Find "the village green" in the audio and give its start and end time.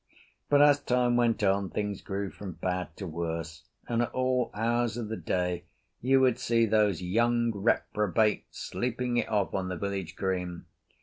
9.69-10.65